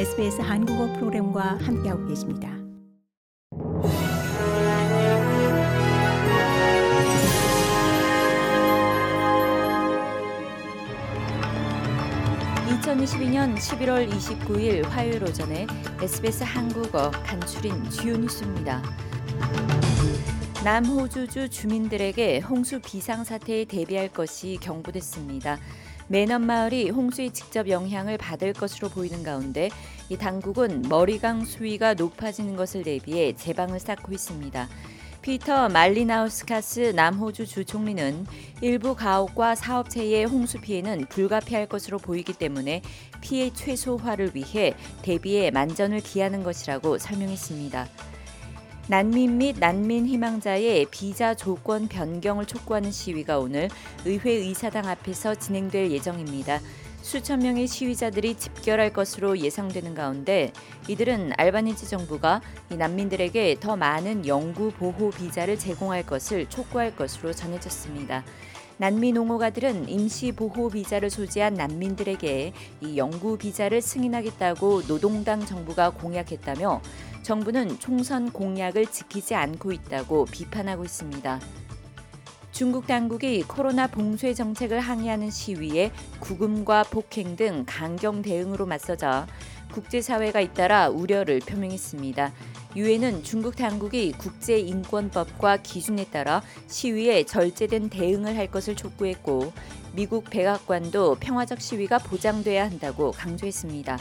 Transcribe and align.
SBS 0.00 0.40
한국어 0.40 0.90
프로그램과 0.94 1.58
함께하고 1.60 2.06
계십니다. 2.06 2.48
(2022년 12.80 13.54
11월 13.56 14.10
29일) 14.10 14.86
화요일 14.88 15.22
오전에 15.22 15.66
SBS 16.00 16.44
한국어 16.44 17.10
간추린 17.10 17.90
주요 17.90 18.16
뉴스입니다. 18.16 18.82
남호주주 20.64 21.50
주민들에게 21.50 22.38
홍수 22.38 22.80
비상사태에 22.80 23.66
대비할 23.66 24.08
것이 24.08 24.56
경고됐습니다. 24.62 25.58
매넌 26.10 26.44
마을이 26.44 26.90
홍수의 26.90 27.30
직접 27.30 27.68
영향을 27.68 28.18
받을 28.18 28.52
것으로 28.52 28.88
보이는 28.88 29.22
가운데 29.22 29.70
이 30.08 30.16
당국은 30.16 30.82
머리강 30.88 31.44
수위가 31.44 31.94
높아지는 31.94 32.56
것을 32.56 32.82
대비해 32.82 33.32
제방을 33.36 33.78
쌓고 33.78 34.10
있습니다. 34.10 34.68
피터 35.22 35.68
말리나우스카스 35.68 36.94
남호주 36.96 37.46
주총리는 37.46 38.26
일부 38.60 38.96
가옥과 38.96 39.54
사업체의 39.54 40.24
홍수 40.24 40.60
피해는 40.60 41.06
불가피할 41.10 41.66
것으로 41.66 41.98
보이기 41.98 42.32
때문에 42.32 42.82
피해 43.20 43.52
최소화를 43.52 44.32
위해 44.34 44.74
대비에 45.02 45.52
만전을 45.52 46.00
기하는 46.00 46.42
것이라고 46.42 46.98
설명했습니다. 46.98 47.86
난민 48.90 49.38
및 49.38 49.54
난민 49.60 50.04
희망자의 50.04 50.88
비자 50.90 51.32
조건 51.36 51.86
변경을 51.86 52.44
촉구하는 52.44 52.90
시위가 52.90 53.38
오늘 53.38 53.68
의회 54.04 54.32
의사당 54.32 54.88
앞에서 54.88 55.36
진행될 55.36 55.92
예정입니다. 55.92 56.58
수천 57.02 57.40
명의 57.40 57.66
시위자들이 57.66 58.34
집결할 58.34 58.92
것으로 58.92 59.38
예상되는 59.38 59.94
가운데 59.94 60.52
이들은 60.86 61.32
알바니지 61.36 61.88
정부가 61.88 62.40
이 62.70 62.76
난민들에게 62.76 63.56
더 63.58 63.76
많은 63.76 64.26
영구 64.26 64.72
보호 64.72 65.10
비자를 65.10 65.58
제공할 65.58 66.04
것을 66.04 66.48
촉구할 66.48 66.94
것으로 66.94 67.32
전해졌습니다. 67.32 68.24
난민 68.76 69.16
옹호가들은 69.18 69.88
임시 69.88 70.32
보호 70.32 70.70
비자를 70.70 71.10
소지한 71.10 71.54
난민들에게 71.54 72.52
이 72.80 72.96
영구 72.96 73.38
비자를 73.38 73.82
승인하겠다고 73.82 74.86
노동당 74.86 75.44
정부가 75.44 75.90
공약했다며 75.90 76.80
정부는 77.22 77.78
총선 77.78 78.32
공약을 78.32 78.86
지키지 78.86 79.34
않고 79.34 79.72
있다고 79.72 80.24
비판하고 80.26 80.84
있습니다. 80.84 81.40
중국 82.60 82.86
당국이 82.86 83.42
코로나 83.44 83.86
봉쇄 83.86 84.34
정책을 84.34 84.80
항의하는 84.80 85.30
시위에 85.30 85.90
구금과 86.18 86.82
폭행 86.82 87.34
등 87.34 87.64
강경 87.66 88.20
대응으로 88.20 88.66
맞서자 88.66 89.26
국제사회가 89.72 90.42
잇따라 90.42 90.90
우려를 90.90 91.38
표명했습니다. 91.38 92.34
유엔은 92.76 93.22
중국 93.22 93.56
당국이 93.56 94.12
국제인권법과 94.12 95.62
기준에 95.62 96.04
따라 96.04 96.42
시위에 96.66 97.24
절제된 97.24 97.88
대응을 97.88 98.36
할 98.36 98.50
것을 98.50 98.76
촉구했고 98.76 99.54
미국 99.94 100.28
백악관도 100.28 101.14
평화적 101.14 101.62
시위가 101.62 101.96
보장돼야 101.96 102.66
한다고 102.66 103.12
강조했습니다. 103.12 103.98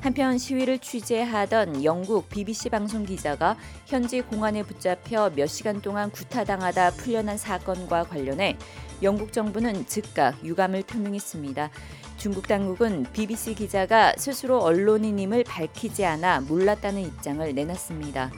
한편 0.00 0.38
시위를 0.38 0.78
취재하던 0.78 1.82
영국 1.82 2.28
BBC 2.28 2.70
방송 2.70 3.04
기자가 3.04 3.56
현지 3.86 4.20
공안에 4.20 4.62
붙잡혀 4.62 5.30
몇 5.34 5.46
시간 5.46 5.82
동안 5.82 6.10
구타당하다 6.10 6.92
풀려난 6.92 7.36
사건과 7.36 8.04
관련해 8.04 8.56
영국 9.02 9.32
정부는 9.32 9.86
즉각 9.86 10.44
유감을 10.44 10.84
표명했습니다. 10.84 11.70
중국 12.16 12.46
당국은 12.46 13.06
BBC 13.12 13.54
기자가 13.54 14.14
스스로 14.16 14.60
언론인임을 14.60 15.44
밝히지 15.44 16.04
않아 16.04 16.42
몰랐다는 16.42 17.02
입장을 17.02 17.52
내놨습니다. 17.52 18.30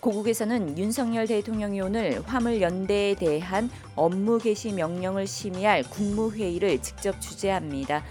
고국에서는 0.00 0.76
윤석열 0.78 1.26
대통령이 1.26 1.80
오늘 1.80 2.20
화물 2.26 2.60
연대에 2.60 3.14
대한 3.14 3.70
업무 3.94 4.38
개시 4.38 4.72
명령을 4.72 5.26
심의할 5.26 5.84
국무회의를 5.84 6.82
직접 6.82 7.20
주재합니다. 7.20 8.02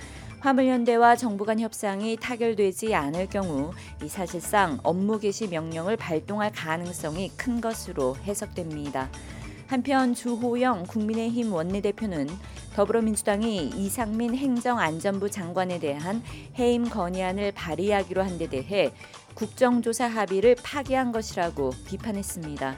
화물연대와 0.42 1.18
정부 1.18 1.46
간 1.46 1.60
협상이 1.60 2.18
타결되지 2.18 2.96
않을 2.96 3.28
경우 3.28 3.72
이 4.04 4.08
사실상 4.08 4.80
업무 4.82 5.20
개시 5.20 5.48
명령을 5.48 5.98
발동할 5.98 6.52
가능성이 6.52 7.30
큰 7.38 7.62
것으로 7.62 8.16
해석됩니다. 8.24 9.08
한편 9.68 10.16
주호영 10.16 10.88
국민의힘 10.88 11.54
원내대표는 11.54 12.28
더불어민주당이 12.74 13.70
이상민 13.78 14.36
행정안전부 14.36 15.30
장관에 15.30 15.80
대한 15.80 16.24
해임 16.58 16.90
건의안을 16.90 17.52
발의하기로 17.52 18.24
한 18.24 18.40
데 18.40 18.48
대해 18.50 18.92
국정조사 19.36 20.08
합의를 20.08 20.56
파기한 20.64 21.12
것이라고 21.12 21.70
비판했습니다. 21.86 22.78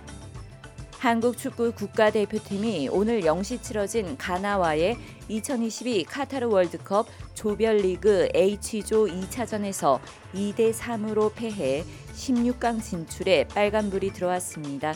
한국 1.03 1.37
축구 1.37 1.73
국가대표팀이 1.73 2.87
오늘 2.89 3.21
0시 3.21 3.61
치러진 3.61 4.17
가나와의 4.17 4.97
2022 5.27 6.03
카타르 6.05 6.47
월드컵 6.47 7.07
조별리그 7.33 8.29
H조 8.33 9.05
2차전에서 9.05 9.99
2대 10.33 10.73
3으로 10.73 11.33
패해 11.33 11.83
16강 12.13 12.81
진출에 12.81 13.47
빨간불이 13.47 14.13
들어왔습니다. 14.13 14.93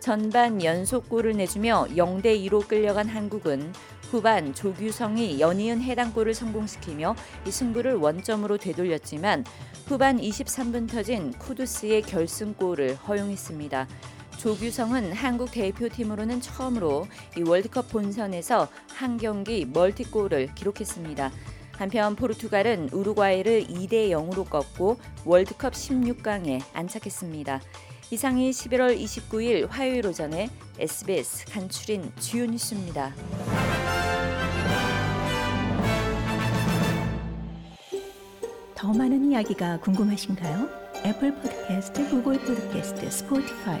전반 0.00 0.62
연속골을 0.62 1.36
내주며 1.36 1.86
0대 1.96 2.26
2로 2.48 2.66
끌려간 2.66 3.08
한국은 3.08 3.72
후반 4.10 4.54
조규성이 4.54 5.40
연이은 5.40 5.80
해당골을 5.82 6.32
성공시키며 6.32 7.16
이 7.44 7.50
승부를 7.50 7.94
원점으로 7.94 8.56
되돌렸지만 8.56 9.44
후반 9.86 10.18
23분 10.18 10.88
터진 10.88 11.32
쿠두스의 11.32 12.02
결승골을 12.02 12.94
허용했습니다. 12.94 13.88
조규성은 14.38 15.12
한국 15.12 15.50
대표팀으로는 15.50 16.40
처음으로 16.40 17.06
이 17.36 17.42
월드컵 17.42 17.88
본선에서 17.88 18.68
한 18.94 19.16
경기 19.16 19.64
멀티골을 19.64 20.54
기록했습니다. 20.54 21.32
한편 21.72 22.16
포르투갈은 22.16 22.90
우루과이를 22.92 23.66
2대 23.66 24.10
0으로 24.10 24.48
꺾고 24.48 24.98
월드컵 25.24 25.72
16강에 25.72 26.62
안착했습니다. 26.72 27.60
이상이 28.10 28.50
11월 28.50 28.98
29일 28.98 29.68
화요일 29.68 30.06
오전에 30.06 30.48
SBS 30.78 31.46
간추린 31.46 32.12
주요 32.20 32.46
뉴스입니다. 32.46 33.14
더 38.74 38.92
많은 38.92 39.32
이야기가 39.32 39.80
궁금하신가요? 39.80 40.68
Apple 41.04 41.34
Podcast, 41.34 42.08
Google 42.10 42.38
Podcast, 42.38 43.10
Spotify 43.10 43.80